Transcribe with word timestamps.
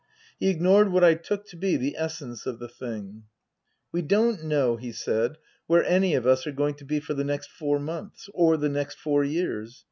He 0.39 0.49
ignored 0.49 0.91
what 0.91 1.03
I 1.03 1.13
took 1.13 1.45
to 1.49 1.55
be 1.55 1.77
the 1.77 1.95
essence 1.95 2.47
of 2.47 2.57
the 2.57 2.67
thing." 2.67 3.25
We 3.91 4.01
don't 4.01 4.43
know," 4.43 4.75
he 4.75 4.91
said," 4.91 5.37
where 5.67 5.83
any 5.83 6.15
of 6.15 6.25
us 6.25 6.47
are 6.47 6.51
going 6.51 6.73
to 6.77 6.85
be 6.85 6.99
for 6.99 7.13
the 7.13 7.23
next 7.23 7.51
four 7.51 7.77
months 7.77 8.27
or 8.33 8.57
the 8.57 8.67
next 8.67 8.97
four 8.97 9.23
years. 9.23 9.79